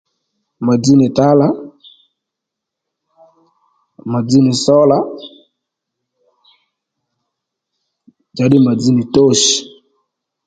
Mà 0.65 0.73
dzz 0.81 0.93
nì 0.99 1.07
tǎlà 1.17 1.47
màdzz 4.11 4.33
nì 4.45 4.51
sólà 4.63 4.97
njàddî 8.33 8.57
mà 8.65 8.71
dzz 8.77 8.89
nì 8.95 9.03
toch 9.13 9.45